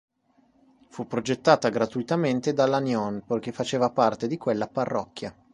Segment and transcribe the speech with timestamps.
[0.89, 5.31] Fu progettata gratuitamente da Lanyon poiché faceva parte di quella parrocchia.